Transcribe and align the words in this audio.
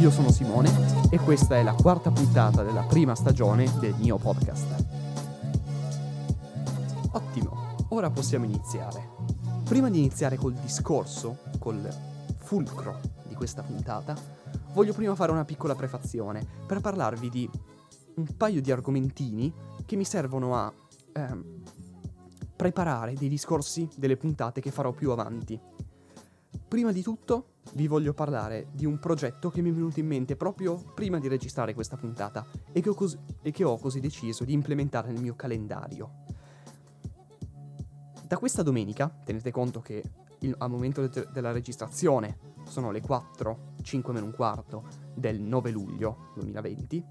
io 0.00 0.10
sono 0.10 0.30
Simone 0.30 0.70
e 1.10 1.18
questa 1.18 1.58
è 1.58 1.62
la 1.62 1.74
quarta 1.74 2.10
puntata 2.10 2.62
della 2.62 2.84
prima 2.84 3.14
stagione 3.14 3.70
del 3.80 3.94
mio 3.98 4.16
podcast. 4.16 4.86
Ottimo, 7.12 7.76
ora 7.88 8.08
possiamo 8.08 8.46
iniziare. 8.46 9.10
Prima 9.62 9.90
di 9.90 9.98
iniziare 9.98 10.36
col 10.36 10.54
discorso, 10.54 11.40
col 11.58 11.86
fulcro 12.38 12.98
di 13.28 13.34
questa 13.34 13.60
puntata, 13.60 14.16
voglio 14.72 14.94
prima 14.94 15.14
fare 15.14 15.32
una 15.32 15.44
piccola 15.44 15.74
prefazione 15.74 16.46
per 16.66 16.80
parlarvi 16.80 17.28
di 17.28 17.50
un 18.14 18.36
paio 18.38 18.62
di 18.62 18.72
argomentini 18.72 19.52
che 19.84 19.96
mi 19.96 20.06
servono 20.06 20.56
a 20.56 20.72
ehm, 21.12 21.44
preparare 22.56 23.12
dei 23.12 23.28
discorsi 23.28 23.86
delle 23.98 24.16
puntate 24.16 24.62
che 24.62 24.70
farò 24.70 24.92
più 24.92 25.10
avanti. 25.10 25.60
Prima 26.66 26.90
di 26.90 27.02
tutto 27.02 27.49
vi 27.74 27.86
voglio 27.86 28.12
parlare 28.12 28.68
di 28.72 28.84
un 28.84 28.98
progetto 28.98 29.50
che 29.50 29.62
mi 29.62 29.70
è 29.70 29.72
venuto 29.72 30.00
in 30.00 30.06
mente 30.06 30.36
proprio 30.36 30.76
prima 30.94 31.18
di 31.18 31.28
registrare 31.28 31.74
questa 31.74 31.96
puntata 31.96 32.44
e 32.72 32.80
che 32.80 32.88
ho 32.88 32.94
così, 32.94 33.18
che 33.52 33.64
ho 33.64 33.78
così 33.78 34.00
deciso 34.00 34.44
di 34.44 34.52
implementare 34.52 35.12
nel 35.12 35.20
mio 35.20 35.36
calendario. 35.36 36.24
Da 38.26 38.38
questa 38.38 38.62
domenica, 38.62 39.08
tenete 39.24 39.50
conto 39.50 39.80
che 39.80 40.02
il, 40.40 40.54
al 40.58 40.70
momento 40.70 41.06
de- 41.06 41.28
della 41.32 41.52
registrazione 41.52 42.38
sono 42.66 42.90
le 42.90 43.00
4, 43.00 43.74
5 43.82 44.12
meno 44.12 44.26
un 44.26 44.32
quarto 44.32 44.84
del 45.14 45.40
9 45.40 45.70
luglio 45.70 46.30
2020, 46.34 47.04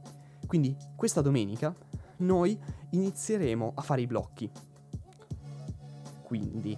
quindi 0.48 0.76
questa 0.96 1.22
domenica 1.22 1.76
noi 2.18 2.58
inizieremo 2.92 3.74
a 3.76 3.82
fare 3.82 4.02
i 4.02 4.08
blocchi. 4.08 4.50
Quindi 6.24 6.78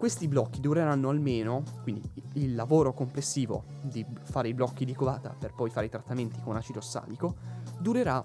questi 0.00 0.28
blocchi 0.28 0.60
dureranno 0.60 1.10
almeno, 1.10 1.62
quindi 1.82 2.10
il 2.36 2.54
lavoro 2.54 2.94
complessivo 2.94 3.64
di 3.82 4.02
fare 4.22 4.48
i 4.48 4.54
blocchi 4.54 4.86
di 4.86 4.94
covata 4.94 5.36
per 5.38 5.52
poi 5.52 5.68
fare 5.68 5.84
i 5.84 5.88
trattamenti 5.90 6.40
con 6.40 6.56
acido 6.56 6.78
ossalico, 6.78 7.36
durerà 7.78 8.24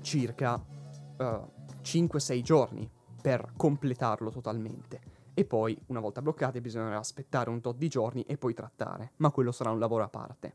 circa 0.00 0.54
uh, 0.54 1.22
eh, 1.22 1.40
5-6 1.82 2.40
giorni 2.42 2.88
per 3.20 3.50
completarlo 3.56 4.30
totalmente. 4.30 5.00
E 5.34 5.44
poi, 5.44 5.76
una 5.86 5.98
volta 5.98 6.22
bloccate, 6.22 6.60
bisognerà 6.60 6.98
aspettare 6.98 7.50
un 7.50 7.60
tot 7.60 7.76
di 7.76 7.88
giorni 7.88 8.22
e 8.22 8.36
poi 8.36 8.54
trattare, 8.54 9.14
ma 9.16 9.32
quello 9.32 9.50
sarà 9.50 9.70
un 9.70 9.80
lavoro 9.80 10.04
a 10.04 10.08
parte. 10.08 10.54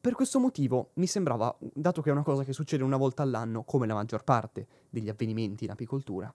Per 0.00 0.14
questo 0.14 0.38
motivo 0.38 0.92
mi 0.94 1.06
sembrava, 1.06 1.54
dato 1.74 2.00
che 2.00 2.08
è 2.08 2.12
una 2.12 2.22
cosa 2.22 2.42
che 2.42 2.54
succede 2.54 2.84
una 2.84 2.96
volta 2.96 3.22
all'anno, 3.22 3.64
come 3.64 3.86
la 3.86 3.92
maggior 3.92 4.24
parte 4.24 4.66
degli 4.88 5.10
avvenimenti 5.10 5.64
in 5.64 5.72
apicoltura, 5.72 6.32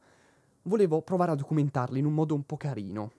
volevo 0.67 1.01
provare 1.01 1.31
a 1.31 1.35
documentarli 1.35 1.99
in 1.99 2.05
un 2.05 2.13
modo 2.13 2.35
un 2.35 2.45
po' 2.45 2.57
carino. 2.57 3.11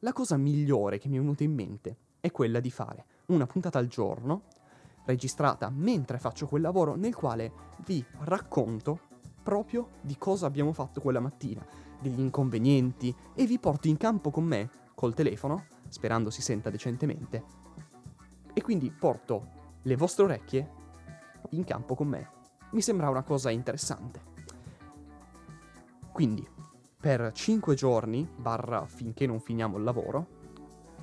La 0.00 0.12
cosa 0.12 0.36
migliore 0.36 0.98
che 0.98 1.08
mi 1.08 1.16
è 1.16 1.20
venuta 1.20 1.44
in 1.44 1.54
mente 1.54 1.96
è 2.20 2.30
quella 2.30 2.60
di 2.60 2.70
fare 2.70 3.04
una 3.26 3.46
puntata 3.46 3.78
al 3.78 3.86
giorno, 3.86 4.44
registrata 5.04 5.70
mentre 5.70 6.18
faccio 6.18 6.46
quel 6.46 6.62
lavoro, 6.62 6.96
nel 6.96 7.14
quale 7.14 7.52
vi 7.84 8.04
racconto 8.20 9.00
proprio 9.42 9.90
di 10.00 10.16
cosa 10.18 10.46
abbiamo 10.46 10.72
fatto 10.72 11.00
quella 11.00 11.20
mattina, 11.20 11.64
degli 12.00 12.20
inconvenienti, 12.20 13.14
e 13.34 13.46
vi 13.46 13.58
porto 13.58 13.88
in 13.88 13.96
campo 13.96 14.30
con 14.30 14.44
me, 14.44 14.70
col 14.94 15.14
telefono, 15.14 15.66
sperando 15.88 16.30
si 16.30 16.42
senta 16.42 16.70
decentemente, 16.70 17.44
e 18.52 18.62
quindi 18.62 18.90
porto 18.90 19.54
le 19.82 19.96
vostre 19.96 20.24
orecchie 20.24 20.70
in 21.50 21.64
campo 21.64 21.94
con 21.94 22.08
me. 22.08 22.30
Mi 22.70 22.80
sembra 22.80 23.08
una 23.08 23.22
cosa 23.22 23.50
interessante. 23.50 24.34
Quindi, 26.10 26.46
per 27.06 27.30
5 27.30 27.76
giorni, 27.76 28.28
barra 28.36 28.84
finché 28.86 29.28
non 29.28 29.38
finiamo 29.38 29.76
il 29.76 29.84
lavoro, 29.84 30.26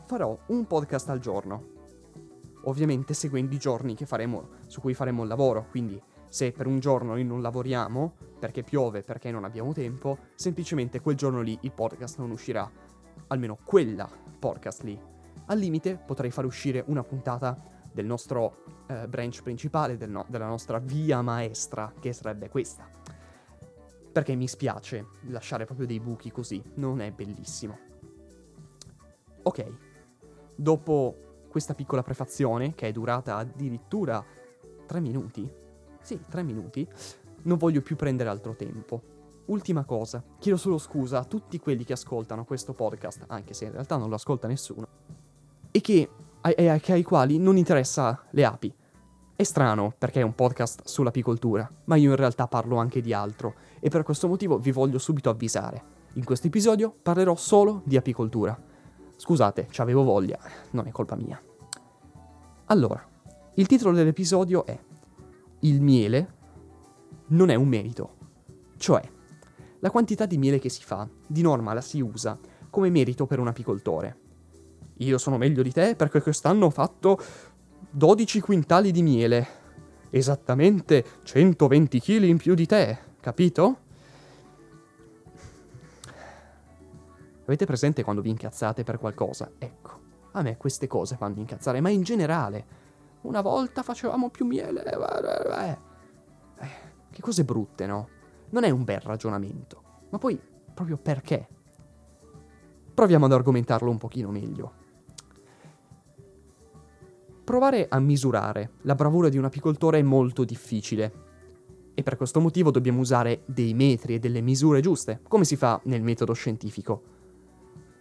farò 0.05 0.38
un 0.47 0.67
podcast 0.67 1.07
al 1.07 1.19
giorno. 1.19 1.67
Ovviamente 2.66 3.13
seguendo 3.13 3.55
i 3.55 3.57
giorni 3.57 3.95
faremo, 3.95 4.50
su 4.67 4.81
cui 4.81 4.94
faremo 4.94 5.22
il 5.22 5.29
lavoro, 5.29 5.67
quindi 5.69 5.97
se 6.27 6.51
per 6.51 6.67
un 6.67 6.79
giorno 6.79 7.11
noi 7.11 7.23
non 7.23 7.41
lavoriamo, 7.41 8.16
perché 8.38 8.63
piove, 8.63 9.01
perché 9.01 9.31
non 9.31 9.45
abbiamo 9.45 9.72
tempo, 9.72 10.17
semplicemente 10.35 11.00
quel 11.00 11.16
giorno 11.16 11.39
lì 11.39 11.57
il 11.61 11.72
podcast 11.72 12.17
non 12.17 12.31
uscirà. 12.31 12.69
Almeno 13.27 13.57
quella 13.63 14.09
podcast 14.39 14.83
lì. 14.83 15.00
Al 15.45 15.57
limite 15.57 15.95
potrei 16.06 16.31
far 16.31 16.44
uscire 16.44 16.83
una 16.88 17.03
puntata 17.03 17.57
del 17.94 18.06
nostro 18.06 18.83
eh, 18.88 19.07
branch 19.07 19.41
principale, 19.41 19.95
del 19.95 20.09
no- 20.09 20.25
della 20.27 20.47
nostra 20.47 20.79
via 20.79 21.22
maestra, 21.22 21.94
che 21.97 22.11
sarebbe 22.11 22.50
questa 22.50 22.91
perché 24.13 24.35
mi 24.35 24.47
spiace 24.47 25.07
lasciare 25.28 25.66
proprio 25.66 25.88
dei 25.88 26.00
buchi 26.00 26.31
così, 26.31 26.62
non 26.75 27.01
è 27.01 27.12
bellissimo. 27.12 27.78
Ok, 29.41 29.66
dopo 30.56 31.18
questa 31.50 31.74
piccola 31.74 32.03
prefazione, 32.03 32.75
che 32.75 32.88
è 32.88 32.91
durata 32.91 33.38
addirittura 33.38 34.24
3 34.85 35.00
minuti, 35.00 35.51
sì, 36.01 36.19
3 36.29 36.44
minuti, 36.44 36.88
non 37.44 37.57
voglio 37.57 37.81
più 37.81 37.96
prendere 37.96 38.29
altro 38.29 38.56
tempo. 38.56 39.01
Ultima 39.46 39.84
cosa, 39.84 40.24
chiedo 40.40 40.57
solo 40.57 40.78
scusa 40.78 41.19
a 41.19 41.25
tutti 41.25 41.59
quelli 41.59 41.84
che 41.84 41.94
ascoltano 41.94 42.45
questo 42.45 42.74
podcast, 42.74 43.25
anche 43.28 43.53
se 43.53 43.66
in 43.66 43.72
realtà 43.72 43.97
non 43.97 44.09
lo 44.09 44.16
ascolta 44.16 44.47
nessuno, 44.47 44.88
e 45.72 45.81
che, 45.81 46.07
ai, 46.41 46.53
ai, 46.56 46.81
ai 46.85 47.03
quali 47.03 47.40
non 47.40 47.57
interessa 47.57 48.28
le 48.30 48.45
api. 48.45 48.74
È 49.35 49.41
strano 49.41 49.91
perché 49.97 50.19
è 50.19 50.23
un 50.23 50.35
podcast 50.35 50.81
sull'apicoltura, 50.85 51.67
ma 51.85 51.95
io 51.95 52.11
in 52.11 52.16
realtà 52.16 52.47
parlo 52.47 52.77
anche 52.77 53.01
di 53.01 53.13
altro 53.13 53.55
e 53.79 53.89
per 53.89 54.03
questo 54.03 54.27
motivo 54.27 54.59
vi 54.59 54.71
voglio 54.71 54.99
subito 54.99 55.31
avvisare. 55.31 55.83
In 56.13 56.23
questo 56.23 56.45
episodio 56.47 56.95
parlerò 57.01 57.35
solo 57.35 57.81
di 57.83 57.97
apicoltura. 57.97 58.55
Scusate, 59.16 59.67
ci 59.71 59.81
avevo 59.81 60.03
voglia, 60.03 60.38
non 60.71 60.85
è 60.85 60.91
colpa 60.91 61.16
mia. 61.16 61.41
Allora, 62.66 63.03
il 63.55 63.66
titolo 63.66 63.95
dell'episodio 63.95 64.66
è 64.67 64.79
Il 65.61 65.81
miele 65.81 66.33
non 67.29 67.50
è 67.50 67.55
un 67.55 67.67
merito. 67.67 68.17
Cioè, 68.77 69.01
la 69.79 69.89
quantità 69.89 70.27
di 70.27 70.38
miele 70.38 70.59
che 70.59 70.69
si 70.69 70.83
fa, 70.83 71.09
di 71.25 71.41
norma 71.41 71.73
la 71.73 71.81
si 71.81 72.00
usa 72.01 72.38
come 72.69 72.91
merito 72.91 73.25
per 73.25 73.39
un 73.39 73.47
apicoltore. 73.47 74.17
Io 74.97 75.17
sono 75.17 75.38
meglio 75.38 75.63
di 75.63 75.71
te 75.71 75.95
perché 75.95 76.21
quest'anno 76.21 76.67
ho 76.67 76.69
fatto 76.69 77.17
12 77.95 78.39
quintali 78.39 78.89
di 78.89 79.03
miele. 79.03 79.47
Esattamente 80.09 81.05
120 81.21 81.99
kg 82.01 82.23
in 82.23 82.37
più 82.37 82.55
di 82.55 82.65
te, 82.65 82.97
capito? 83.19 83.77
Avete 87.43 87.65
presente 87.65 88.03
quando 88.03 88.23
vi 88.23 88.31
incazzate 88.31 88.83
per 88.83 88.97
qualcosa? 88.97 89.51
Ecco, 89.59 89.99
a 90.31 90.41
me 90.41 90.57
queste 90.57 90.87
cose 90.87 91.17
fanno 91.17 91.37
incazzare, 91.37 91.81
ma 91.81 91.89
in 91.89 92.01
generale. 92.01 92.65
Una 93.21 93.41
volta 93.41 93.83
facevamo 93.83 94.31
più 94.31 94.47
miele. 94.47 94.83
Eh, 94.83 95.77
eh, 96.59 96.69
che 97.11 97.21
cose 97.21 97.43
brutte, 97.43 97.85
no? 97.85 98.09
Non 98.49 98.63
è 98.63 98.71
un 98.71 98.83
bel 98.83 99.01
ragionamento. 99.01 99.83
Ma 100.09 100.17
poi, 100.17 100.39
proprio 100.73 100.97
perché? 100.97 101.47
Proviamo 102.91 103.25
ad 103.25 103.33
argomentarlo 103.33 103.89
un 103.91 103.97
pochino 103.97 104.31
meglio. 104.31 104.81
Provare 107.43 107.87
a 107.89 107.99
misurare 107.99 108.71
la 108.83 108.95
bravura 108.95 109.27
di 109.27 109.37
un 109.37 109.43
apicoltore 109.43 109.99
è 109.99 110.01
molto 110.01 110.45
difficile. 110.45 111.11
E 111.93 112.01
per 112.01 112.15
questo 112.15 112.39
motivo 112.39 112.71
dobbiamo 112.71 113.01
usare 113.01 113.41
dei 113.45 113.73
metri 113.73 114.15
e 114.15 114.19
delle 114.19 114.39
misure 114.39 114.79
giuste, 114.79 115.19
come 115.27 115.43
si 115.43 115.57
fa 115.57 115.79
nel 115.83 116.01
metodo 116.01 116.31
scientifico. 116.31 117.01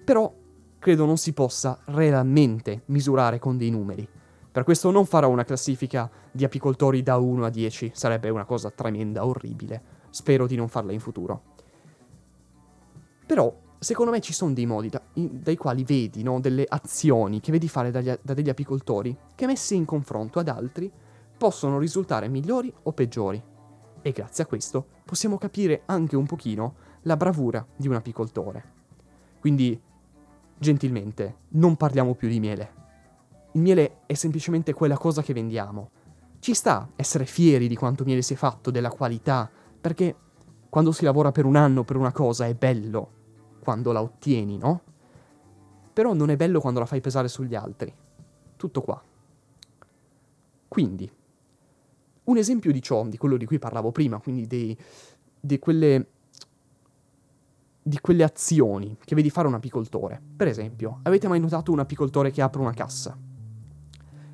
Però 0.04 0.32
credo 0.78 1.06
non 1.06 1.16
si 1.16 1.32
possa 1.32 1.81
realmente 1.86 2.82
misurare 2.86 3.41
con 3.41 3.56
dei 3.56 3.70
numeri. 3.70 4.08
Per 4.52 4.62
questo 4.62 4.91
non 4.91 5.06
farò 5.06 5.28
una 5.28 5.44
classifica 5.44 6.10
di 6.31 6.44
apicoltori 6.44 7.02
da 7.02 7.17
1 7.17 7.44
a 7.44 7.50
10, 7.50 7.90
sarebbe 7.94 8.28
una 8.28 8.44
cosa 8.44 8.70
tremenda, 8.70 9.26
orribile. 9.26 9.82
Spero 10.11 10.46
di 10.46 10.55
non 10.55 10.69
farla 10.69 10.93
in 10.93 11.00
futuro. 11.00 11.43
Però 13.26 13.52
secondo 13.82 14.12
me 14.12 14.20
ci 14.20 14.32
sono 14.32 14.52
dei 14.52 14.64
modi 14.64 14.88
da, 14.88 15.02
in, 15.14 15.40
dai 15.43 15.56
quali 15.56 15.82
vedi, 15.82 16.23
no? 16.23 16.38
delle 16.38 16.64
azioni 16.69 17.40
che 17.40 17.50
vedi 17.50 17.69
fare 17.69 17.90
dagli, 17.90 18.14
da 18.23 18.32
degli 18.32 18.49
apicoltori 18.49 19.17
che 19.34 19.46
messe 19.46 19.75
in 19.75 19.84
confronto 19.84 20.38
ad 20.38 20.46
altri 20.49 20.90
possono 21.37 21.79
risultare 21.79 22.29
migliori 22.29 22.73
o 22.84 22.93
peggiori. 22.93 23.43
E 24.00 24.11
grazie 24.12 24.44
a 24.44 24.46
questo 24.46 24.87
possiamo 25.05 25.37
capire 25.37 25.82
anche 25.87 26.14
un 26.14 26.26
pochino 26.26 26.75
la 27.02 27.17
bravura 27.17 27.67
di 27.75 27.88
un 27.88 27.94
apicoltore. 27.94 28.64
Quindi, 29.40 29.81
gentilmente, 30.56 31.38
non 31.50 31.76
parliamo 31.76 32.14
più 32.14 32.29
di 32.29 32.38
miele. 32.38 32.75
Il 33.52 33.62
miele 33.62 34.02
è 34.06 34.14
semplicemente 34.14 34.73
quella 34.73 34.96
cosa 34.96 35.23
che 35.23 35.32
vendiamo. 35.32 35.90
Ci 36.38 36.55
sta 36.55 36.88
essere 36.94 37.26
fieri 37.26 37.67
di 37.67 37.75
quanto 37.75 38.05
miele 38.05 38.23
si 38.23 38.34
è 38.34 38.37
fatto, 38.37 38.70
della 38.70 38.90
qualità, 38.90 39.50
perché 39.81 40.14
quando 40.69 40.93
si 40.93 41.05
lavora 41.05 41.32
per 41.32 41.44
un 41.44 41.56
anno 41.56 41.82
per 41.82 41.96
una 41.96 42.12
cosa 42.12 42.46
è 42.46 42.55
bello, 42.55 43.21
quando 43.62 43.93
la 43.93 44.03
ottieni, 44.03 44.59
no? 44.59 44.82
Però 45.93 46.12
non 46.14 46.31
è 46.31 46.37
bello 46.37 46.61
quando 46.61 46.81
la 46.81 46.87
fai 46.87 47.00
pesare 47.00 47.29
sugli 47.29 47.55
altri. 47.55 47.94
Tutto 48.56 48.81
qua. 48.81 49.03
Quindi, 50.69 51.11
un 52.25 52.37
esempio 52.37 52.73
di 52.73 52.81
ciò, 52.81 53.06
di 53.06 53.17
quello 53.17 53.37
di 53.37 53.44
cui 53.44 53.59
parlavo 53.59 53.93
prima, 53.93 54.19
quindi 54.19 54.47
dei, 54.47 54.76
di, 55.38 55.59
quelle, 55.59 56.06
di 57.82 58.00
quelle 58.00 58.25
azioni 58.25 58.97
che 59.05 59.14
vedi 59.14 59.31
fare 59.31 59.49
un 59.49 59.55
apicoltore. 59.55 60.20
Per 60.37 60.49
esempio, 60.49 61.00
avete 61.03 61.29
mai 61.29 61.41
notato 61.41 61.73
un 61.73 61.81
apicoltore 61.81 62.31
che 62.31 62.41
apre 62.41 62.61
una 62.61 62.73
cassa? 62.73 63.17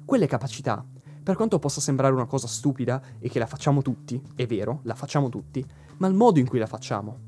quelle 0.09 0.27
capacità, 0.27 0.83
per 1.23 1.37
quanto 1.37 1.59
possa 1.59 1.83
sembrare 1.83 2.15
una 2.15 2.25
cosa 2.25 2.47
stupida 2.47 3.03
e 3.19 3.29
che 3.29 3.39
la 3.39 3.45
facciamo 3.45 3.83
tutti, 3.83 4.19
è 4.35 4.47
vero, 4.47 4.81
la 4.85 4.95
facciamo 4.95 5.29
tutti, 5.29 5.63
ma 5.99 6.07
il 6.07 6.15
modo 6.15 6.39
in 6.39 6.49
cui 6.49 6.59
la 6.59 6.67
facciamo, 6.67 7.19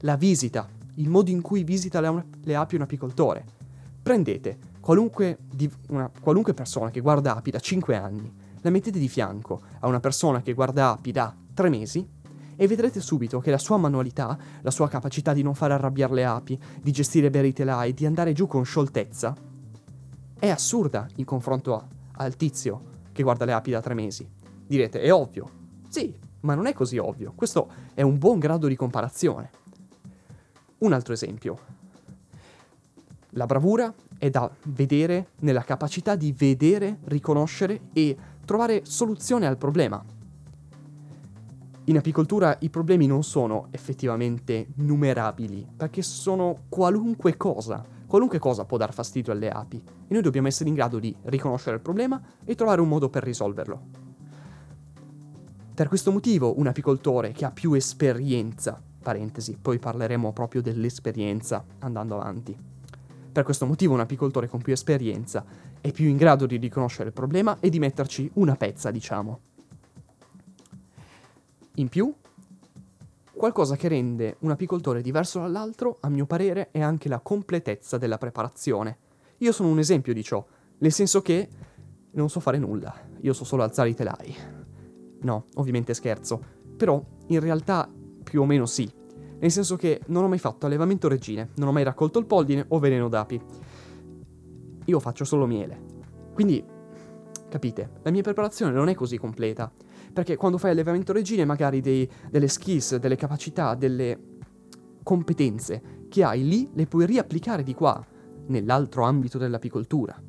la 0.00 0.16
visita, 0.16 0.68
il 0.94 1.08
modo 1.08 1.30
in 1.30 1.40
cui 1.40 1.64
visita 1.64 2.00
le, 2.00 2.24
le 2.42 2.56
api 2.56 2.76
un 2.76 2.82
apicoltore. 2.82 3.44
Prendete 4.02 4.58
qualunque, 4.80 5.38
una, 5.88 6.10
qualunque 6.20 6.54
persona 6.54 6.90
che 6.90 7.00
guarda 7.00 7.36
api 7.36 7.50
da 7.50 7.60
5 7.60 7.96
anni, 7.96 8.32
la 8.62 8.70
mettete 8.70 8.98
di 8.98 9.08
fianco 9.08 9.60
a 9.80 9.86
una 9.86 10.00
persona 10.00 10.42
che 10.42 10.52
guarda 10.52 10.90
api 10.90 11.12
da 11.12 11.34
3 11.54 11.68
mesi 11.68 12.06
e 12.56 12.66
vedrete 12.66 13.00
subito 13.00 13.38
che 13.40 13.50
la 13.50 13.58
sua 13.58 13.78
manualità, 13.78 14.36
la 14.60 14.70
sua 14.70 14.88
capacità 14.88 15.32
di 15.32 15.42
non 15.42 15.54
far 15.54 15.72
arrabbiare 15.72 16.14
le 16.14 16.24
api, 16.24 16.60
di 16.82 16.92
gestire 16.92 17.30
bene 17.30 17.48
i 17.48 17.52
telai, 17.52 17.94
di 17.94 18.04
andare 18.04 18.32
giù 18.32 18.46
con 18.46 18.64
scioltezza, 18.64 19.34
è 20.38 20.48
assurda 20.48 21.06
in 21.16 21.24
confronto 21.24 21.74
a, 21.74 21.86
al 22.16 22.36
tizio 22.36 22.82
che 23.12 23.22
guarda 23.22 23.44
le 23.44 23.52
api 23.52 23.70
da 23.70 23.80
tre 23.80 23.94
mesi. 23.94 24.28
Direte, 24.66 25.00
è 25.00 25.12
ovvio. 25.12 25.50
Sì, 25.88 26.14
ma 26.40 26.54
non 26.54 26.66
è 26.66 26.72
così 26.72 26.98
ovvio. 26.98 27.32
Questo 27.34 27.70
è 27.94 28.02
un 28.02 28.18
buon 28.18 28.38
grado 28.38 28.66
di 28.66 28.76
comparazione. 28.76 29.50
Un 30.80 30.92
altro 30.94 31.12
esempio. 31.12 31.58
La 33.34 33.46
bravura 33.46 33.92
è 34.18 34.30
da 34.30 34.50
vedere 34.64 35.28
nella 35.40 35.62
capacità 35.62 36.16
di 36.16 36.32
vedere, 36.32 36.98
riconoscere 37.04 37.80
e 37.92 38.16
trovare 38.46 38.84
soluzione 38.84 39.46
al 39.46 39.58
problema. 39.58 40.02
In 41.84 41.96
apicoltura 41.96 42.56
i 42.60 42.70
problemi 42.70 43.06
non 43.06 43.22
sono 43.22 43.68
effettivamente 43.72 44.68
numerabili, 44.76 45.66
perché 45.76 46.02
sono 46.02 46.62
qualunque 46.68 47.36
cosa. 47.36 47.84
Qualunque 48.06 48.38
cosa 48.38 48.64
può 48.64 48.76
dar 48.76 48.92
fastidio 48.92 49.32
alle 49.32 49.50
api 49.50 49.76
e 49.76 50.12
noi 50.12 50.22
dobbiamo 50.22 50.48
essere 50.48 50.68
in 50.68 50.74
grado 50.74 50.98
di 50.98 51.14
riconoscere 51.24 51.76
il 51.76 51.82
problema 51.82 52.20
e 52.44 52.54
trovare 52.54 52.80
un 52.80 52.88
modo 52.88 53.08
per 53.08 53.22
risolverlo. 53.22 53.80
Per 55.74 55.88
questo 55.88 56.10
motivo 56.10 56.58
un 56.58 56.66
apicoltore 56.66 57.32
che 57.32 57.44
ha 57.44 57.50
più 57.50 57.74
esperienza, 57.74 58.82
parentesi, 59.02 59.56
poi 59.60 59.78
parleremo 59.78 60.32
proprio 60.32 60.62
dell'esperienza 60.62 61.64
andando 61.80 62.16
avanti. 62.16 62.56
Per 63.32 63.44
questo 63.44 63.66
motivo 63.66 63.94
un 63.94 64.00
apicoltore 64.00 64.48
con 64.48 64.60
più 64.60 64.72
esperienza 64.72 65.44
è 65.80 65.92
più 65.92 66.06
in 66.08 66.16
grado 66.16 66.46
di 66.46 66.56
riconoscere 66.56 67.08
il 67.08 67.14
problema 67.14 67.58
e 67.60 67.70
di 67.70 67.78
metterci 67.78 68.30
una 68.34 68.56
pezza, 68.56 68.90
diciamo. 68.90 69.40
In 71.74 71.88
più, 71.88 72.12
qualcosa 73.32 73.76
che 73.76 73.88
rende 73.88 74.36
un 74.40 74.50
apicoltore 74.50 75.00
diverso 75.00 75.38
dall'altro, 75.38 75.96
a 76.00 76.08
mio 76.08 76.26
parere, 76.26 76.68
è 76.72 76.80
anche 76.80 77.08
la 77.08 77.20
completezza 77.20 77.96
della 77.96 78.18
preparazione. 78.18 78.98
Io 79.38 79.52
sono 79.52 79.70
un 79.70 79.78
esempio 79.78 80.12
di 80.12 80.22
ciò, 80.22 80.44
nel 80.78 80.92
senso 80.92 81.22
che 81.22 81.48
non 82.10 82.28
so 82.28 82.40
fare 82.40 82.58
nulla, 82.58 82.94
io 83.20 83.32
so 83.32 83.44
solo 83.44 83.62
alzare 83.62 83.90
i 83.90 83.94
telai. 83.94 84.34
No, 85.22 85.44
ovviamente 85.54 85.94
scherzo, 85.94 86.42
però 86.76 87.02
in 87.28 87.40
realtà 87.40 87.88
più 88.30 88.42
o 88.42 88.46
meno 88.46 88.64
sì, 88.64 88.88
nel 89.40 89.50
senso 89.50 89.74
che 89.74 90.02
non 90.06 90.22
ho 90.22 90.28
mai 90.28 90.38
fatto 90.38 90.66
allevamento 90.66 91.08
regine, 91.08 91.50
non 91.56 91.66
ho 91.66 91.72
mai 91.72 91.82
raccolto 91.82 92.20
il 92.20 92.26
polline 92.26 92.64
o 92.68 92.78
veleno 92.78 93.08
d'api. 93.08 93.40
Io 94.84 95.00
faccio 95.00 95.24
solo 95.24 95.46
miele. 95.46 95.80
Quindi, 96.32 96.64
capite, 97.48 97.90
la 98.02 98.12
mia 98.12 98.22
preparazione 98.22 98.70
non 98.70 98.88
è 98.88 98.94
così 98.94 99.18
completa. 99.18 99.72
Perché 100.12 100.36
quando 100.36 100.58
fai 100.58 100.70
allevamento 100.70 101.12
regine 101.12 101.44
magari 101.44 101.80
dei, 101.80 102.08
delle 102.30 102.46
skills, 102.46 102.96
delle 102.96 103.16
capacità, 103.16 103.74
delle 103.74 104.16
competenze 105.02 106.04
che 106.08 106.22
hai 106.22 106.46
lì 106.46 106.70
le 106.72 106.86
puoi 106.86 107.04
riapplicare 107.06 107.64
di 107.64 107.74
qua, 107.74 108.00
nell'altro 108.46 109.02
ambito 109.02 109.38
dell'apicoltura. 109.38 110.22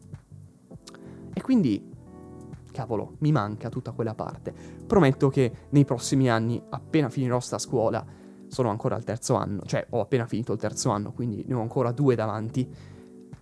E 1.33 1.42
quindi, 1.42 1.88
cavolo, 2.71 3.15
mi 3.19 3.31
manca 3.31 3.69
tutta 3.69 3.91
quella 3.91 4.13
parte. 4.13 4.53
Prometto 4.85 5.29
che 5.29 5.51
nei 5.69 5.85
prossimi 5.85 6.29
anni, 6.29 6.62
appena 6.69 7.09
finirò 7.09 7.39
sta 7.39 7.57
scuola, 7.57 8.03
sono 8.47 8.69
ancora 8.69 8.95
al 8.95 9.03
terzo 9.03 9.35
anno, 9.35 9.62
cioè 9.65 9.85
ho 9.91 10.01
appena 10.01 10.25
finito 10.25 10.53
il 10.53 10.59
terzo 10.59 10.89
anno, 10.89 11.13
quindi 11.13 11.44
ne 11.47 11.53
ho 11.53 11.62
ancora 11.62 11.91
due 11.91 12.15
davanti, 12.15 12.69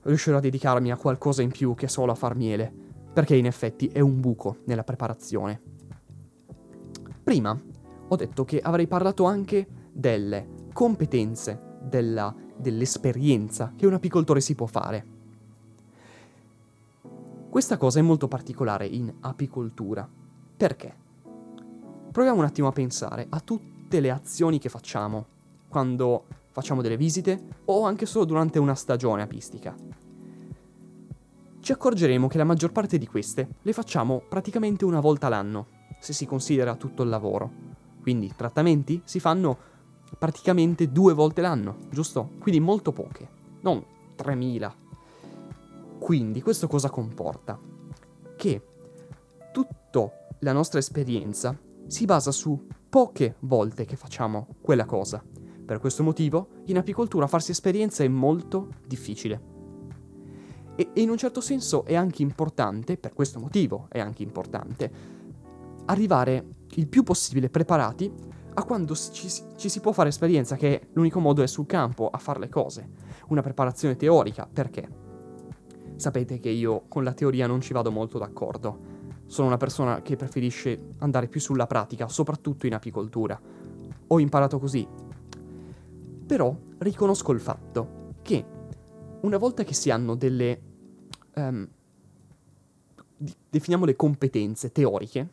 riuscirò 0.04 0.38
a 0.38 0.42
dedicarmi 0.42 0.92
a 0.92 0.98
qualcosa 0.98 1.42
in 1.42 1.52
più 1.52 1.74
che 1.74 1.88
solo 1.88 2.12
a 2.12 2.16
far 2.16 2.36
miele, 2.36 2.72
perché 3.12 3.36
in 3.36 3.46
effetti 3.46 3.88
è 3.88 4.00
un 4.00 4.20
buco 4.20 4.58
nella 4.66 4.84
preparazione. 4.84 5.62
Prima 7.24 7.60
ho 8.08 8.16
detto 8.16 8.46
che 8.46 8.60
avrei 8.60 8.88
parlato 8.88 9.26
anche 9.26 9.68
delle 9.92 10.68
competenze, 10.74 11.78
della, 11.82 12.34
dell'esperienza 12.58 13.74
che 13.76 13.86
un 13.86 13.94
apicoltore 13.94 14.42
si 14.42 14.56
può 14.56 14.66
fare. 14.66 15.19
Questa 17.60 17.76
cosa 17.76 18.00
è 18.00 18.02
molto 18.02 18.30
particolare 18.30 18.86
in 18.86 19.14
apicoltura. 19.20 20.08
Perché? 20.56 20.96
Proviamo 22.10 22.40
un 22.40 22.46
attimo 22.46 22.70
a 22.70 22.72
pensare 22.72 23.28
a 23.28 23.42
tutte 23.42 24.00
le 24.00 24.12
azioni 24.12 24.60
che 24.60 24.70
facciamo 24.70 25.26
quando 25.68 26.24
facciamo 26.52 26.82
delle 26.82 26.96
visite 26.96 27.60
o 27.66 27.84
anche 27.84 28.06
solo 28.06 28.24
durante 28.24 28.60
una 28.60 28.76
stagione 28.76 29.24
apistica. 29.24 29.76
Ci 31.60 31.72
accorgeremo 31.74 32.30
che 32.30 32.38
la 32.38 32.46
maggior 32.46 32.72
parte 32.72 32.98
di 32.98 33.08
queste 33.08 33.50
le 33.62 33.74
facciamo 33.74 34.22
praticamente 34.30 34.86
una 34.86 35.02
volta 35.02 35.28
l'anno 35.28 35.68
se 36.00 36.14
si 36.14 36.26
considera 36.26 36.78
tutto 36.78 37.04
il 37.04 37.10
lavoro. 37.10 37.52
Quindi 38.02 38.32
trattamenti 38.38 39.02
si 39.04 39.20
fanno 39.20 39.58
praticamente 40.18 40.94
due 40.94 41.14
volte 41.14 41.42
l'anno, 41.42 41.76
giusto? 41.90 42.36
Quindi 42.40 42.62
molto 42.62 42.94
poche, 42.94 43.30
non 43.60 43.84
3000. 44.16 44.79
Quindi 46.10 46.42
questo 46.42 46.68
cosa 46.68 46.90
comporta? 46.90 47.60
Che 48.36 48.64
tutta 49.52 50.12
la 50.40 50.54
nostra 50.54 50.80
esperienza 50.80 51.56
si 51.86 52.06
basa 52.06 52.32
su 52.32 52.66
poche 52.90 53.36
volte 53.42 53.86
che 53.86 53.96
facciamo 53.96 54.56
quella 54.60 54.86
cosa. 54.86 55.24
Per 55.64 55.80
questo 55.80 56.02
motivo, 56.02 56.64
in 56.66 56.80
apicoltura 56.80 57.28
farsi 57.28 57.52
esperienza 57.52 58.04
è 58.04 58.08
molto 58.08 58.70
difficile. 58.88 59.40
E 60.76 60.94
in 60.96 61.12
un 61.12 61.18
certo 61.18 61.42
senso 61.42 61.86
è 61.86 61.94
anche 61.94 62.24
importante, 62.24 62.98
per 62.98 63.14
questo 63.14 63.40
motivo 63.40 63.86
è 63.90 64.00
anche 64.00 64.24
importante, 64.24 64.92
arrivare 65.86 66.48
il 66.70 66.88
più 66.88 67.04
possibile 67.04 67.52
preparati 67.52 68.12
a 68.56 68.64
quando 68.64 68.96
ci, 68.96 69.30
ci, 69.30 69.70
si 69.70 69.80
può 69.80 69.92
fare 69.92 70.10
esperienza, 70.10 70.56
che 70.56 70.88
l'unico 70.94 71.20
modo 71.20 71.44
è 71.44 71.48
sul 71.48 71.68
campo 71.68 72.10
a 72.10 72.18
fare 72.18 72.40
le 72.40 72.50
cose. 72.50 72.90
Una 73.28 73.44
preparazione 73.44 73.96
teorica, 73.96 74.50
perché? 74.52 75.09
Sapete 76.00 76.40
che 76.40 76.48
io 76.48 76.86
con 76.88 77.04
la 77.04 77.12
teoria 77.12 77.46
non 77.46 77.60
ci 77.60 77.74
vado 77.74 77.92
molto 77.92 78.18
d'accordo. 78.18 78.80
Sono 79.26 79.48
una 79.48 79.58
persona 79.58 80.02
che 80.02 80.16
preferisce 80.16 80.92
andare 81.00 81.28
più 81.28 81.42
sulla 81.42 81.68
pratica, 81.68 82.08
soprattutto 82.08 82.66
in 82.66 82.74
apicoltura. 82.74 83.38
Ho 84.08 84.18
imparato 84.18 84.60
così. 84.60 84.88
Però 86.26 86.56
riconosco 86.78 87.34
il 87.34 87.42
fatto 87.42 88.14
che 88.22 88.46
una 89.20 89.38
volta 89.38 89.66
che 89.66 89.74
si 89.74 89.92
hanno 89.92 90.16
delle... 90.16 90.62
Um, 91.36 91.68
definiamo 93.50 93.84
le 93.84 93.98
competenze 93.98 94.72
teoriche, 94.72 95.28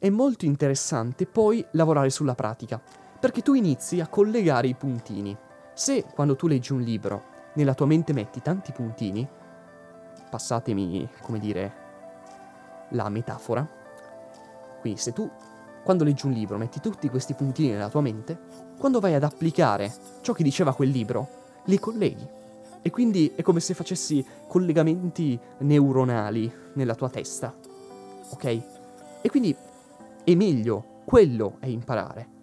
è 0.00 0.08
molto 0.10 0.46
interessante 0.46 1.26
poi 1.26 1.64
lavorare 1.70 2.10
sulla 2.10 2.34
pratica, 2.34 2.82
perché 3.20 3.40
tu 3.40 3.54
inizi 3.54 4.00
a 4.00 4.08
collegare 4.08 4.66
i 4.66 4.74
puntini. 4.74 5.36
Se 5.74 6.04
quando 6.12 6.34
tu 6.34 6.48
leggi 6.48 6.72
un 6.72 6.80
libro 6.80 7.22
nella 7.54 7.74
tua 7.74 7.86
mente 7.86 8.12
metti 8.12 8.42
tanti 8.42 8.72
puntini, 8.72 9.44
passatemi, 10.36 11.08
come 11.22 11.38
dire, 11.38 11.72
la 12.90 13.08
metafora, 13.08 13.66
quindi 14.80 15.00
se 15.00 15.12
tu 15.12 15.28
quando 15.82 16.04
leggi 16.04 16.26
un 16.26 16.32
libro 16.32 16.58
metti 16.58 16.80
tutti 16.80 17.08
questi 17.08 17.32
puntini 17.34 17.70
nella 17.70 17.88
tua 17.88 18.02
mente, 18.02 18.38
quando 18.76 19.00
vai 19.00 19.14
ad 19.14 19.22
applicare 19.22 19.90
ciò 20.20 20.32
che 20.32 20.42
diceva 20.42 20.74
quel 20.74 20.90
libro, 20.90 21.28
li 21.64 21.78
colleghi. 21.78 22.28
E 22.82 22.90
quindi 22.90 23.32
è 23.34 23.42
come 23.42 23.60
se 23.60 23.72
facessi 23.72 24.24
collegamenti 24.46 25.38
neuronali 25.58 26.52
nella 26.74 26.94
tua 26.94 27.08
testa. 27.08 27.54
Ok? 28.30 28.44
E 29.22 29.30
quindi 29.30 29.56
e 30.24 30.36
meglio, 30.36 31.02
quello 31.04 31.56
è 31.60 31.66
imparare. 31.66 32.34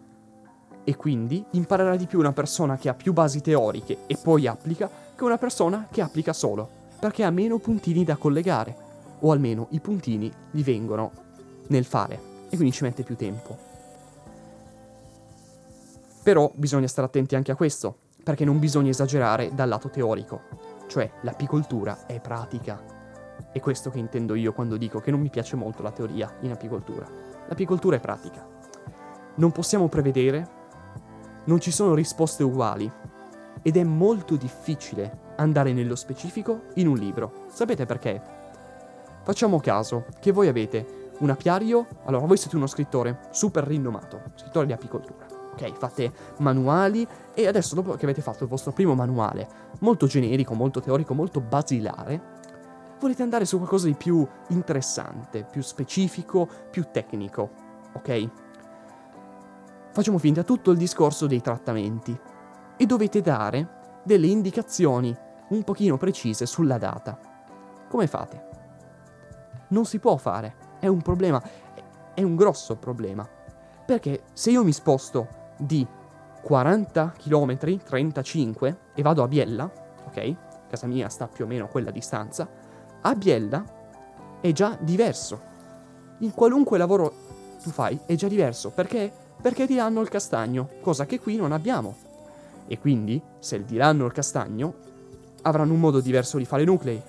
E 0.85 0.95
quindi 0.95 1.43
imparerà 1.51 1.95
di 1.95 2.07
più 2.07 2.19
una 2.19 2.33
persona 2.33 2.77
che 2.77 2.89
ha 2.89 2.93
più 2.93 3.13
basi 3.13 3.41
teoriche 3.41 3.99
e 4.07 4.17
poi 4.21 4.47
applica 4.47 4.89
che 5.15 5.23
una 5.23 5.37
persona 5.37 5.87
che 5.91 6.01
applica 6.01 6.33
solo, 6.33 6.81
perché 7.03 7.25
ha 7.25 7.31
meno 7.31 7.57
puntini 7.57 8.05
da 8.05 8.15
collegare, 8.15 8.73
o 9.19 9.33
almeno 9.33 9.67
i 9.71 9.81
puntini 9.81 10.31
gli 10.51 10.63
vengono 10.63 11.11
nel 11.67 11.83
fare, 11.83 12.17
e 12.47 12.55
quindi 12.55 12.71
ci 12.71 12.83
mette 12.83 13.03
più 13.03 13.17
tempo. 13.17 13.57
Però 16.23 16.49
bisogna 16.55 16.87
stare 16.87 17.07
attenti 17.07 17.35
anche 17.35 17.51
a 17.51 17.57
questo, 17.57 17.97
perché 18.23 18.45
non 18.45 18.57
bisogna 18.57 18.91
esagerare 18.91 19.53
dal 19.53 19.67
lato 19.67 19.89
teorico, 19.89 20.43
cioè 20.87 21.11
l'apicoltura 21.23 22.05
è 22.05 22.21
pratica. 22.21 22.81
È 23.51 23.59
questo 23.59 23.89
che 23.89 23.99
intendo 23.99 24.33
io 24.33 24.53
quando 24.53 24.77
dico 24.77 25.01
che 25.01 25.11
non 25.11 25.19
mi 25.19 25.29
piace 25.29 25.57
molto 25.57 25.83
la 25.83 25.91
teoria 25.91 26.37
in 26.39 26.51
apicoltura. 26.51 27.05
L'apicoltura 27.49 27.97
è 27.97 27.99
pratica. 27.99 28.47
Non 29.35 29.51
possiamo 29.51 29.89
prevedere, 29.89 30.49
non 31.43 31.59
ci 31.59 31.71
sono 31.71 31.95
risposte 31.95 32.43
uguali 32.43 32.89
ed 33.61 33.75
è 33.75 33.83
molto 33.83 34.37
difficile 34.37 35.22
andare 35.37 35.73
nello 35.73 35.95
specifico 35.95 36.65
in 36.75 36.87
un 36.87 36.97
libro. 36.97 37.45
Sapete 37.47 37.85
perché? 37.85 38.41
facciamo 39.23 39.59
caso 39.59 40.05
che 40.19 40.31
voi 40.31 40.47
avete 40.47 41.11
un 41.19 41.29
apiario, 41.29 41.87
allora 42.05 42.25
voi 42.25 42.37
siete 42.37 42.55
uno 42.55 42.67
scrittore 42.67 43.29
super 43.31 43.63
rinomato, 43.63 44.21
scrittore 44.35 44.65
di 44.65 44.73
apicoltura. 44.73 45.25
Ok, 45.53 45.77
fate 45.77 46.11
manuali 46.39 47.07
e 47.33 47.47
adesso 47.47 47.75
dopo 47.75 47.93
che 47.93 48.05
avete 48.05 48.21
fatto 48.21 48.43
il 48.43 48.49
vostro 48.49 48.71
primo 48.71 48.95
manuale, 48.95 49.47
molto 49.79 50.07
generico, 50.07 50.53
molto 50.53 50.81
teorico, 50.81 51.13
molto 51.13 51.39
basilare, 51.39 52.21
volete 52.99 53.21
andare 53.21 53.45
su 53.45 53.57
qualcosa 53.57 53.85
di 53.85 53.93
più 53.93 54.27
interessante, 54.49 55.45
più 55.49 55.61
specifico, 55.61 56.47
più 56.69 56.87
tecnico, 56.91 57.51
ok? 57.93 58.29
Facciamo 59.91 60.17
finta 60.17 60.43
tutto 60.43 60.71
il 60.71 60.77
discorso 60.77 61.27
dei 61.27 61.39
trattamenti 61.39 62.19
e 62.75 62.85
dovete 62.87 63.21
dare 63.21 64.01
delle 64.03 64.27
indicazioni 64.27 65.15
un 65.53 65.63
pochino 65.63 65.97
precise 65.97 66.45
sulla 66.45 66.77
data. 66.77 67.17
Come 67.87 68.07
fate? 68.07 68.49
Non 69.69 69.85
si 69.85 69.99
può 69.99 70.17
fare, 70.17 70.55
è 70.79 70.87
un 70.87 71.01
problema, 71.01 71.41
è 72.13 72.21
un 72.23 72.35
grosso 72.35 72.75
problema. 72.75 73.27
Perché 73.85 74.23
se 74.33 74.51
io 74.51 74.63
mi 74.63 74.71
sposto 74.71 75.27
di 75.57 75.85
40 76.41 77.13
km, 77.17 77.57
35, 77.83 78.77
e 78.93 79.01
vado 79.01 79.23
a 79.23 79.27
Biella, 79.27 79.71
ok? 80.05 80.35
Casa 80.67 80.87
mia 80.87 81.09
sta 81.09 81.27
più 81.27 81.45
o 81.45 81.47
meno 81.47 81.65
a 81.65 81.69
quella 81.69 81.91
distanza, 81.91 82.47
a 83.01 83.15
Biella 83.15 83.63
è 84.41 84.51
già 84.51 84.77
diverso. 84.79 85.51
In 86.19 86.31
qualunque 86.33 86.77
lavoro 86.77 87.13
tu 87.61 87.69
fai 87.69 87.99
è 88.05 88.15
già 88.15 88.27
diverso, 88.27 88.71
perché 88.71 89.23
perché 89.43 89.65
diranno 89.65 89.99
il 89.99 90.07
castagno, 90.07 90.69
cosa 90.79 91.05
che 91.05 91.19
qui 91.19 91.35
non 91.35 91.51
abbiamo. 91.51 91.93
E 92.65 92.79
quindi, 92.79 93.21
se 93.39 93.65
diranno 93.65 94.05
il 94.05 94.13
castagno, 94.13 94.75
avranno 95.43 95.73
un 95.73 95.79
modo 95.79 96.01
diverso 96.01 96.37
di 96.37 96.45
fare 96.45 96.63
nuclei, 96.63 97.01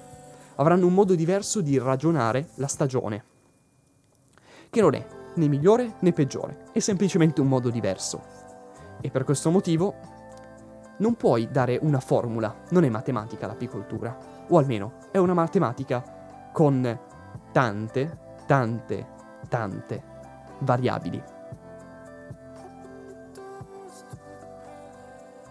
avranno 0.56 0.86
un 0.86 0.94
modo 0.94 1.14
diverso 1.14 1.60
di 1.60 1.78
ragionare 1.78 2.48
la 2.56 2.66
stagione. 2.66 3.24
Che 4.70 4.80
non 4.80 4.94
è 4.94 5.06
né 5.34 5.48
migliore 5.48 5.94
né 6.00 6.12
peggiore, 6.12 6.66
è 6.72 6.78
semplicemente 6.78 7.40
un 7.40 7.48
modo 7.48 7.70
diverso. 7.70 8.22
E 9.00 9.10
per 9.10 9.24
questo 9.24 9.50
motivo 9.50 9.94
non 10.98 11.14
puoi 11.14 11.48
dare 11.50 11.78
una 11.80 12.00
formula, 12.00 12.54
non 12.70 12.84
è 12.84 12.88
matematica 12.88 13.46
l'apicoltura, 13.46 14.16
o 14.48 14.58
almeno 14.58 14.94
è 15.10 15.18
una 15.18 15.34
matematica 15.34 16.50
con 16.52 16.98
tante, 17.52 18.18
tante, 18.46 19.06
tante 19.48 20.02
variabili. 20.60 21.22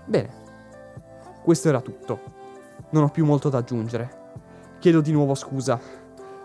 Bene, 0.06 0.30
questo 1.44 1.70
era 1.70 1.82
tutto. 1.82 2.42
Non 2.94 3.04
ho 3.04 3.10
più 3.10 3.26
molto 3.26 3.50
da 3.50 3.58
aggiungere. 3.58 4.22
Chiedo 4.80 5.02
di 5.02 5.12
nuovo 5.12 5.34
scusa 5.36 5.80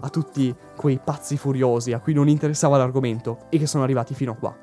a 0.00 0.09
tutti 0.09 0.55
quei 0.76 0.99
pazzi 1.02 1.37
furiosi 1.37 1.93
a 1.93 2.00
cui 2.00 2.14
non 2.14 2.28
interessava 2.28 2.78
l'argomento 2.78 3.47
e 3.50 3.59
che 3.59 3.67
sono 3.67 3.85
arrivati 3.85 4.14
fino 4.14 4.33
a 4.33 4.37
qua. 4.37 4.57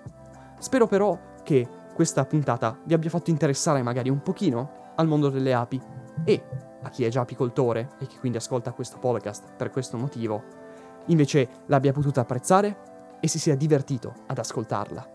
Spero 0.58 0.88
però 0.88 1.18
che 1.44 1.68
questa 1.94 2.26
puntata 2.26 2.78
vi 2.86 2.94
abbia 2.94 3.10
fatto 3.10 3.30
interessare 3.30 3.84
magari 3.84 4.10
un 4.10 4.22
pochino 4.22 4.94
al 4.96 5.08
mondo 5.08 5.30
delle 5.30 5.54
api 5.54 5.80
e 6.24 6.44
a 6.82 6.90
chi 6.90 7.04
è 7.04 7.10
già 7.10 7.22
apicoltore 7.22 7.92
e 8.00 8.08
che 8.08 8.18
quindi 8.20 8.38
ascolta 8.38 8.72
questo 8.72 8.98
podcast 8.98 9.54
per 9.56 9.70
questo 9.70 9.98
motivo, 9.98 10.44
invece 11.08 11.48
l'abbia 11.68 11.92
potuta 11.92 12.22
apprezzare 12.22 13.18
e 13.20 13.28
si 13.28 13.38
sia 13.38 13.56
divertito 13.56 14.14
ad 14.26 14.38
ascoltarla. 14.40 15.10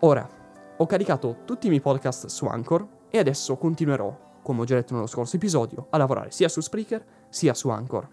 Ora, 0.00 0.28
ho 0.76 0.86
caricato 0.86 1.38
tutti 1.44 1.66
i 1.66 1.70
miei 1.70 1.80
podcast 1.80 2.26
su 2.26 2.46
Anchor 2.46 2.86
e 3.10 3.18
adesso 3.18 3.56
continuerò, 3.56 4.26
come 4.48 4.62
ho 4.62 4.64
già 4.64 4.76
detto 4.76 4.94
nello 4.94 5.06
scorso 5.06 5.36
episodio, 5.36 5.88
a 5.90 5.98
lavorare 5.98 6.30
sia 6.30 6.48
su 6.48 6.62
Spreaker 6.62 7.04
sia 7.28 7.52
su 7.52 7.68
Anchor. 7.68 8.08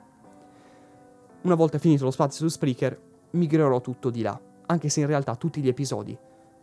Una 1.43 1.55
volta 1.55 1.77
finito 1.77 2.03
lo 2.03 2.11
spazio 2.11 2.45
su 2.45 2.53
Spreaker, 2.53 3.01
migrerò 3.31 3.79
tutto 3.79 4.09
di 4.09 4.21
là, 4.21 4.37
anche 4.65 4.89
se 4.89 4.99
in 4.99 5.07
realtà 5.07 5.37
tutti 5.37 5.61
gli 5.61 5.69
episodi, 5.69 6.17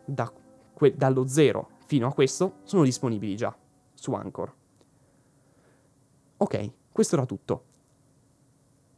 da 0.04 0.30
que- 0.74 0.94
dallo 0.94 1.26
zero 1.26 1.70
fino 1.86 2.06
a 2.06 2.12
questo, 2.12 2.56
sono 2.64 2.84
disponibili 2.84 3.34
già 3.34 3.56
su 3.94 4.12
Anchor. 4.12 4.54
Ok, 6.36 6.72
questo 6.92 7.16
era 7.16 7.24
tutto. 7.24 7.64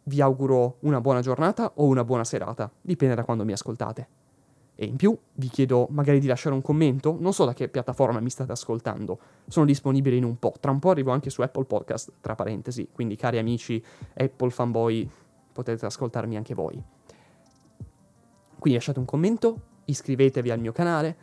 Vi 0.02 0.20
auguro 0.20 0.78
una 0.80 1.00
buona 1.00 1.20
giornata 1.20 1.70
o 1.76 1.84
una 1.84 2.02
buona 2.02 2.24
serata, 2.24 2.68
dipende 2.80 3.14
da 3.14 3.24
quando 3.24 3.44
mi 3.44 3.52
ascoltate. 3.52 4.08
E 4.76 4.86
in 4.86 4.96
più 4.96 5.16
vi 5.34 5.48
chiedo 5.48 5.86
magari 5.90 6.18
di 6.18 6.26
lasciare 6.26 6.54
un 6.54 6.62
commento, 6.62 7.16
non 7.18 7.32
so 7.32 7.44
da 7.44 7.52
che 7.52 7.68
piattaforma 7.68 8.20
mi 8.20 8.30
state 8.30 8.52
ascoltando, 8.52 9.18
sono 9.46 9.66
disponibile 9.66 10.16
in 10.16 10.24
un 10.24 10.38
po', 10.38 10.52
tra 10.58 10.70
un 10.70 10.80
po' 10.80 10.90
arrivo 10.90 11.12
anche 11.12 11.30
su 11.30 11.42
Apple 11.42 11.64
Podcast, 11.64 12.12
tra 12.20 12.34
parentesi, 12.34 12.88
quindi 12.92 13.16
cari 13.16 13.38
amici 13.38 13.82
Apple 14.14 14.50
fanboy 14.50 15.08
potete 15.52 15.86
ascoltarmi 15.86 16.36
anche 16.36 16.54
voi. 16.54 16.82
Quindi 18.58 18.78
lasciate 18.78 18.98
un 18.98 19.04
commento, 19.04 19.60
iscrivetevi 19.84 20.50
al 20.50 20.58
mio 20.58 20.72
canale 20.72 21.16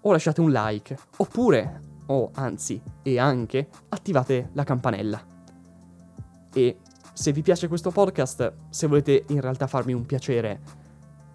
o 0.00 0.12
lasciate 0.12 0.40
un 0.40 0.50
like, 0.50 0.96
oppure, 1.18 1.80
o 2.06 2.30
anzi, 2.34 2.80
e 3.02 3.18
anche, 3.18 3.68
attivate 3.88 4.50
la 4.52 4.64
campanella. 4.64 5.22
E 6.52 6.78
se 7.12 7.32
vi 7.32 7.42
piace 7.42 7.68
questo 7.68 7.90
podcast, 7.90 8.52
se 8.70 8.86
volete 8.86 9.24
in 9.28 9.40
realtà 9.40 9.66
farmi 9.66 9.92
un 9.92 10.06
piacere, 10.06 10.60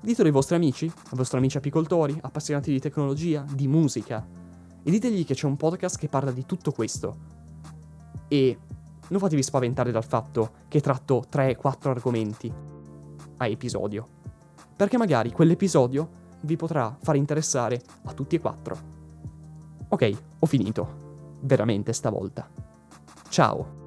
Ditelo 0.01 0.27
ai 0.27 0.34
vostri 0.34 0.56
amici, 0.56 0.86
ai 0.86 1.18
vostri 1.18 1.38
amici 1.38 1.58
apicoltori, 1.58 2.18
appassionati 2.22 2.72
di 2.72 2.79
tecnologia, 2.79 3.46
di 3.51 3.68
musica, 3.68 4.25
e 4.82 4.89
ditegli 4.91 5.25
che 5.25 5.34
c'è 5.34 5.46
un 5.46 5.58
podcast 5.58 5.98
che 5.98 6.08
parla 6.08 6.32
di 6.32 6.46
tutto 6.46 6.72
questo. 6.72 7.18
E 8.27 8.58
non 9.10 9.20
fatevi 9.20 9.44
spaventare 9.44 9.91
dal 9.91 10.06
fatto 10.06 10.51
che 10.68 10.79
tratto 10.79 11.25
3-4 11.29 11.89
argomenti 11.89 12.53
a 13.38 13.48
episodio, 13.48 14.08
perché 14.75 14.98
magari 14.98 15.32
quell'episodio 15.32 16.10
vi 16.41 16.56
potrà 16.56 16.96
far 17.01 17.18
interessare 17.18 17.82
a 18.06 18.13
tutti 18.13 18.36
e 18.36 18.39
quattro. 18.39 18.77
Ok, 19.89 20.12
ho 20.39 20.46
finito. 20.46 21.08
Veramente 21.41 21.91
stavolta. 21.91 22.50
Ciao. 23.27 23.79